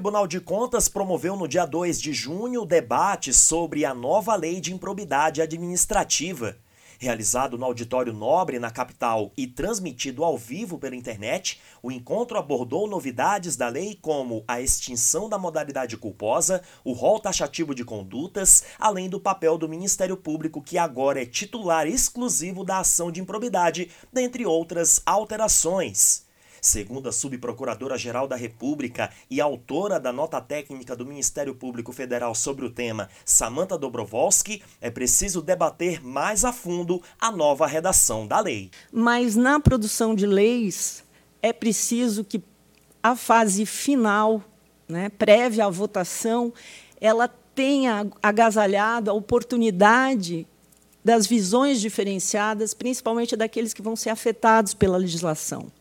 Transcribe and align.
Tribunal 0.00 0.26
de 0.26 0.40
Contas 0.40 0.88
promoveu 0.88 1.36
no 1.36 1.46
dia 1.46 1.66
2 1.66 2.00
de 2.00 2.14
junho 2.14 2.62
o 2.62 2.66
debate 2.66 3.34
sobre 3.34 3.84
a 3.84 3.92
nova 3.92 4.34
lei 4.34 4.58
de 4.58 4.72
improbidade 4.72 5.42
administrativa. 5.42 6.56
Realizado 6.98 7.58
no 7.58 7.66
Auditório 7.66 8.10
Nobre, 8.10 8.58
na 8.58 8.70
capital, 8.70 9.30
e 9.36 9.46
transmitido 9.46 10.24
ao 10.24 10.38
vivo 10.38 10.78
pela 10.78 10.96
internet, 10.96 11.60
o 11.82 11.92
encontro 11.92 12.38
abordou 12.38 12.88
novidades 12.88 13.56
da 13.56 13.68
lei 13.68 13.94
como 14.00 14.42
a 14.48 14.58
extinção 14.58 15.28
da 15.28 15.38
modalidade 15.38 15.98
culposa, 15.98 16.62
o 16.82 16.94
rol 16.94 17.20
taxativo 17.20 17.74
de 17.74 17.84
condutas, 17.84 18.64
além 18.78 19.06
do 19.06 19.20
papel 19.20 19.58
do 19.58 19.68
Ministério 19.68 20.16
Público, 20.16 20.62
que 20.62 20.78
agora 20.78 21.20
é 21.20 21.26
titular 21.26 21.86
exclusivo 21.86 22.64
da 22.64 22.78
ação 22.78 23.12
de 23.12 23.20
improbidade, 23.20 23.90
dentre 24.10 24.46
outras 24.46 25.02
alterações. 25.04 26.29
Segundo 26.60 27.08
a 27.08 27.12
subprocuradora-geral 27.12 28.28
da 28.28 28.36
República 28.36 29.10
e 29.30 29.40
autora 29.40 29.98
da 29.98 30.12
nota 30.12 30.40
técnica 30.40 30.94
do 30.94 31.06
Ministério 31.06 31.54
Público 31.54 31.92
Federal 31.92 32.34
sobre 32.34 32.66
o 32.66 32.70
tema, 32.70 33.08
Samantha 33.24 33.78
Dobrovolsky, 33.78 34.62
é 34.80 34.90
preciso 34.90 35.40
debater 35.40 36.04
mais 36.04 36.44
a 36.44 36.52
fundo 36.52 37.02
a 37.18 37.30
nova 37.30 37.66
redação 37.66 38.26
da 38.26 38.40
lei. 38.40 38.70
Mas 38.92 39.36
na 39.36 39.58
produção 39.58 40.14
de 40.14 40.26
leis 40.26 41.02
é 41.40 41.52
preciso 41.52 42.24
que 42.24 42.42
a 43.02 43.16
fase 43.16 43.64
final, 43.64 44.44
né, 44.86 45.08
prévia 45.08 45.64
à 45.64 45.70
votação, 45.70 46.52
ela 47.00 47.26
tenha 47.54 48.06
agasalhado 48.22 49.10
a 49.10 49.14
oportunidade 49.14 50.46
das 51.02 51.26
visões 51.26 51.80
diferenciadas, 51.80 52.74
principalmente 52.74 53.34
daqueles 53.34 53.72
que 53.72 53.80
vão 53.80 53.96
ser 53.96 54.10
afetados 54.10 54.74
pela 54.74 54.98
legislação 54.98 55.72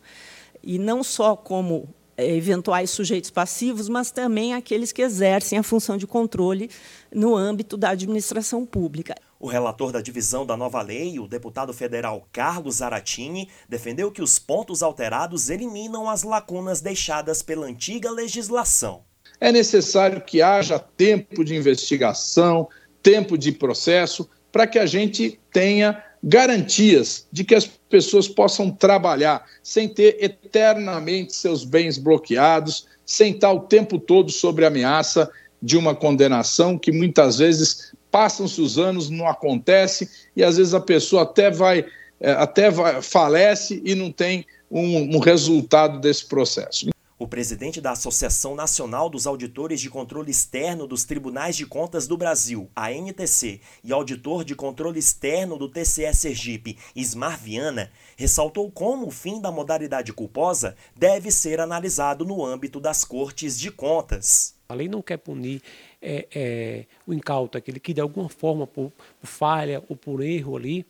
e 0.64 0.78
não 0.78 1.04
só 1.04 1.36
como 1.36 1.90
é, 2.20 2.36
eventuais 2.36 2.90
sujeitos 2.90 3.30
passivos, 3.30 3.88
mas 3.88 4.12
também 4.12 4.54
aqueles 4.54 4.92
que 4.92 5.02
exercem 5.02 5.58
a 5.58 5.64
função 5.64 5.96
de 5.96 6.06
controle 6.06 6.70
no 7.14 7.34
âmbito 7.34 7.78
da 7.78 7.92
administração 7.92 8.66
pública. 8.66 9.16
O 9.40 9.48
relator 9.48 9.94
da 9.94 10.02
divisão 10.02 10.46
da 10.46 10.58
nova 10.58 10.82
lei, 10.82 11.18
o 11.18 11.30
deputado 11.30 11.74
federal 11.74 12.28
Carlos 12.30 12.76
Zaratini, 12.76 13.48
defendeu 13.70 14.12
que 14.12 14.22
os 14.22 14.38
pontos 14.38 14.84
alterados 14.84 15.50
eliminam 15.50 16.10
as 16.10 16.24
lacunas 16.24 16.82
deixadas 16.82 17.42
pela 17.42 17.66
antiga 17.66 18.12
legislação. 18.12 19.04
É 19.40 19.50
necessário 19.50 20.20
que 20.20 20.42
haja 20.42 20.78
tempo 20.78 21.46
de 21.46 21.56
investigação, 21.56 22.68
tempo 23.02 23.38
de 23.38 23.54
processo, 23.54 24.30
para 24.52 24.68
que 24.68 24.78
a 24.78 24.86
gente 24.86 25.40
tenha 25.54 26.04
garantias 26.24 27.28
de 27.32 27.44
que 27.44 27.56
as 27.56 27.66
pessoas 27.66 28.28
possam 28.28 28.70
trabalhar 28.70 29.46
sem 29.64 29.88
ter 29.88 30.18
eternamente 30.20 31.36
seus 31.36 31.64
bens 31.64 31.98
bloqueados, 31.98 32.88
sem 33.06 33.34
estar 33.34 33.52
o 33.52 33.62
tempo 33.62 33.98
todo 33.98 34.32
sobre 34.32 34.66
ameaça 34.66 35.30
de 35.62 35.78
uma 35.78 35.96
condenação 35.96 36.78
que 36.78 36.92
muitas 36.92 37.40
vezes 37.40 37.94
passam-se 38.12 38.62
os 38.62 38.78
anos, 38.78 39.10
não 39.10 39.28
acontece 39.28 40.10
e 40.36 40.44
às 40.44 40.58
vezes 40.58 40.74
a 40.74 40.80
pessoa 40.80 41.24
até 41.24 41.52
vai 41.52 41.86
eh, 42.20 42.32
até 42.32 42.70
vai, 42.70 43.02
falece 43.02 43.82
e 43.86 43.96
não 43.96 44.12
tem 44.12 44.46
um, 44.70 45.16
um 45.16 45.20
resultado 45.20 46.00
desse 46.00 46.26
processo. 46.28 46.90
O 47.20 47.28
presidente 47.28 47.82
da 47.82 47.92
Associação 47.92 48.56
Nacional 48.56 49.10
dos 49.10 49.28
Auditores 49.28 49.82
de 49.82 49.90
Controle 49.90 50.32
Externo 50.32 50.88
dos 50.88 51.04
Tribunais 51.04 51.58
de 51.58 51.66
Contas 51.66 52.08
do 52.08 52.16
Brasil, 52.16 52.72
a 52.74 52.94
NTC, 52.94 53.60
e 53.84 53.92
auditor 53.92 54.46
de 54.46 54.56
controle 54.56 55.00
externo 55.00 55.58
do 55.58 55.68
TCE 55.68 56.14
Sergipe, 56.14 56.78
Ismar 56.96 57.38
Viana, 57.38 57.92
ressaltou 58.16 58.72
como 58.72 59.06
o 59.06 59.12
fim 59.12 59.42
da 59.42 59.52
modalidade 59.52 60.14
culposa 60.14 60.78
deve 60.96 61.30
ser 61.30 61.60
analisado 61.60 62.24
no 62.24 62.46
âmbito 62.46 62.80
das 62.80 63.04
cortes 63.04 63.60
de 63.60 63.70
contas. 63.70 64.56
A 64.70 64.74
lei 64.74 64.88
não 64.88 65.02
quer 65.02 65.18
punir 65.18 65.62
é, 66.02 66.26
é, 66.34 66.86
o 67.06 67.14
incauto, 67.14 67.58
aquele 67.58 67.82
que 67.82 67.94
de 67.94 68.00
alguma 68.00 68.30
forma, 68.30 68.66
por, 68.66 68.94
por 69.20 69.28
falha 69.28 69.84
ou 69.90 69.96
por 69.98 70.24
erro 70.24 70.56
ali, 70.56 70.86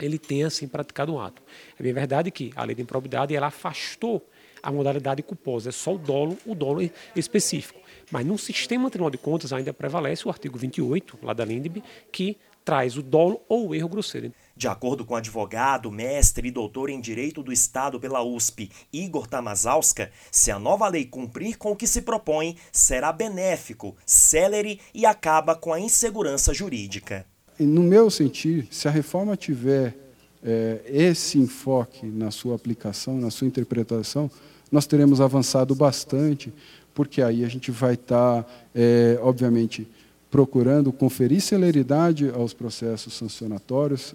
ele 0.00 0.16
tenha 0.16 0.46
assim 0.46 0.68
praticado 0.68 1.12
um 1.12 1.18
ato. 1.18 1.42
É 1.76 1.82
bem 1.82 1.92
verdade 1.92 2.30
que 2.30 2.52
a 2.54 2.62
lei 2.62 2.76
de 2.76 2.82
improbidade 2.82 3.34
ela 3.34 3.48
afastou 3.48 4.24
a 4.62 4.72
modalidade 4.72 5.22
culposa, 5.22 5.68
é 5.68 5.72
só 5.72 5.94
o 5.94 5.98
dolo, 5.98 6.36
o 6.46 6.54
dolo 6.54 6.88
específico. 7.14 7.80
Mas 8.10 8.26
no 8.26 8.36
sistema 8.36 8.90
Tribunal 8.90 9.10
de 9.10 9.18
Contas 9.18 9.52
ainda 9.52 9.72
prevalece 9.72 10.26
o 10.26 10.30
artigo 10.30 10.58
28, 10.58 11.18
lá 11.22 11.32
da 11.32 11.44
LINDB, 11.44 11.82
que 12.10 12.36
traz 12.64 12.96
o 12.96 13.02
dolo 13.02 13.40
ou 13.48 13.68
o 13.68 13.74
erro 13.74 13.88
grosseiro. 13.88 14.32
De 14.56 14.68
acordo 14.68 15.04
com 15.04 15.14
o 15.14 15.16
advogado, 15.16 15.90
mestre 15.90 16.48
e 16.48 16.50
doutor 16.50 16.90
em 16.90 17.00
Direito 17.00 17.42
do 17.42 17.52
Estado 17.52 17.98
pela 17.98 18.22
USP, 18.22 18.70
Igor 18.92 19.26
Tamazalska, 19.26 20.10
se 20.30 20.50
a 20.50 20.58
nova 20.58 20.86
lei 20.88 21.04
cumprir 21.04 21.56
com 21.56 21.72
o 21.72 21.76
que 21.76 21.86
se 21.86 22.02
propõe, 22.02 22.56
será 22.70 23.12
benéfico, 23.12 23.96
célere 24.04 24.80
e 24.92 25.06
acaba 25.06 25.54
com 25.54 25.72
a 25.72 25.80
insegurança 25.80 26.52
jurídica. 26.52 27.26
No 27.58 27.82
meu 27.82 28.10
sentir, 28.10 28.68
se 28.70 28.88
a 28.88 28.90
reforma 28.90 29.36
tiver 29.36 29.94
é, 30.42 30.80
esse 30.86 31.38
enfoque 31.38 32.06
na 32.06 32.30
sua 32.30 32.54
aplicação, 32.54 33.18
na 33.18 33.30
sua 33.30 33.46
interpretação, 33.46 34.30
nós 34.70 34.86
teremos 34.86 35.20
avançado 35.20 35.74
bastante, 35.74 36.52
porque 36.94 37.22
aí 37.22 37.44
a 37.44 37.48
gente 37.48 37.70
vai 37.70 37.94
estar, 37.94 38.42
tá, 38.42 38.50
é, 38.74 39.18
obviamente, 39.22 39.86
procurando 40.30 40.92
conferir 40.92 41.40
celeridade 41.40 42.30
aos 42.30 42.54
processos 42.54 43.14
sancionatórios, 43.14 44.14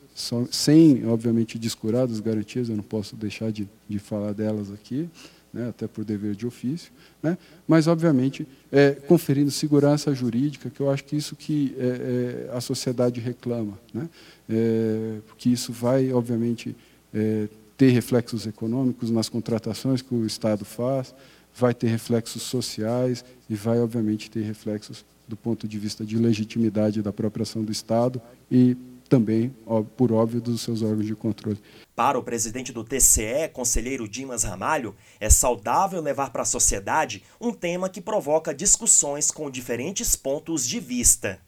sem, 0.49 1.05
obviamente, 1.05 1.59
descurar 1.59 2.07
das 2.07 2.21
garantias, 2.21 2.69
eu 2.69 2.75
não 2.75 2.83
posso 2.83 3.15
deixar 3.17 3.51
de, 3.51 3.67
de 3.87 3.99
falar 3.99 4.31
delas 4.31 4.71
aqui, 4.71 5.09
né, 5.55 5.69
até 5.69 5.87
por 5.87 6.03
dever 6.03 6.35
de 6.35 6.45
ofício, 6.45 6.91
né, 7.23 7.37
mas, 7.65 7.87
obviamente, 7.87 8.45
é, 8.69 8.91
conferindo 8.91 9.49
segurança 9.49 10.13
jurídica, 10.13 10.69
que 10.69 10.81
eu 10.81 10.91
acho 10.91 11.05
que 11.05 11.15
isso 11.15 11.33
que 11.33 11.73
é, 11.79 12.49
é, 12.51 12.57
a 12.57 12.59
sociedade 12.59 13.21
reclama, 13.21 13.79
né, 13.93 14.09
é, 14.49 15.19
porque 15.25 15.47
isso 15.47 15.71
vai, 15.71 16.11
obviamente, 16.11 16.75
é, 17.13 17.47
ter 17.77 17.89
reflexos 17.91 18.45
econômicos 18.45 19.09
nas 19.09 19.29
contratações 19.29 20.01
que 20.01 20.13
o 20.13 20.25
Estado 20.25 20.65
faz, 20.65 21.15
vai 21.55 21.73
ter 21.73 21.87
reflexos 21.87 22.41
sociais 22.41 23.23
e 23.49 23.55
vai, 23.55 23.79
obviamente, 23.79 24.29
ter 24.29 24.41
reflexos 24.41 25.05
do 25.25 25.37
ponto 25.37 25.69
de 25.69 25.79
vista 25.79 26.03
de 26.05 26.17
legitimidade 26.17 27.01
da 27.01 27.13
própria 27.13 27.43
ação 27.43 27.63
do 27.63 27.71
Estado 27.71 28.21
e 28.51 28.75
também, 29.09 29.55
por 29.95 30.11
óbvio, 30.11 30.41
dos 30.41 30.61
seus 30.61 30.81
órgãos 30.81 31.05
de 31.05 31.15
controle. 31.15 31.59
Para 31.95 32.19
o 32.19 32.23
presidente 32.23 32.73
do 32.73 32.83
TCE, 32.83 33.49
conselheiro 33.53 34.07
Dimas 34.07 34.43
Ramalho, 34.43 34.95
é 35.19 35.29
saudável 35.29 36.01
levar 36.01 36.31
para 36.31 36.41
a 36.41 36.45
sociedade 36.45 37.23
um 37.39 37.51
tema 37.51 37.89
que 37.89 38.01
provoca 38.01 38.53
discussões 38.53 39.31
com 39.31 39.49
diferentes 39.49 40.15
pontos 40.15 40.67
de 40.67 40.79
vista. 40.79 41.39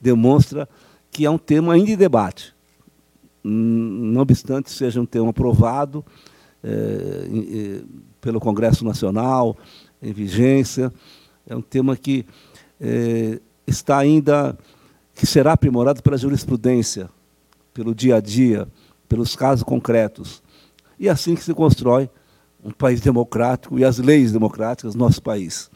Demonstra 0.00 0.68
que 1.10 1.24
é 1.24 1.30
um 1.30 1.38
tema 1.38 1.74
ainda 1.74 1.90
em 1.90 1.96
debate 1.96 2.56
não 3.46 4.22
obstante 4.22 4.70
seja 4.70 5.00
um 5.00 5.06
tema 5.06 5.30
aprovado 5.30 6.04
é, 6.64 7.80
pelo 8.20 8.40
Congresso 8.40 8.84
Nacional, 8.84 9.56
em 10.02 10.12
vigência, 10.12 10.92
é 11.46 11.54
um 11.54 11.62
tema 11.62 11.96
que 11.96 12.26
é, 12.80 13.40
está 13.66 13.98
ainda, 13.98 14.58
que 15.16 15.26
será 15.26 15.54
aprimorado 15.54 16.02
pela 16.02 16.18
jurisprudência, 16.18 17.08
pelo 17.72 17.94
dia 17.94 18.16
a 18.16 18.20
dia, 18.20 18.68
pelos 19.08 19.34
casos 19.34 19.64
concretos. 19.64 20.42
E 20.98 21.08
é 21.08 21.10
assim 21.10 21.34
que 21.34 21.42
se 21.42 21.54
constrói 21.54 22.10
um 22.62 22.70
país 22.70 23.00
democrático 23.00 23.78
e 23.78 23.84
as 23.84 23.96
leis 23.98 24.30
democráticas 24.30 24.92
do 24.92 24.98
nosso 24.98 25.22
país. 25.22 25.70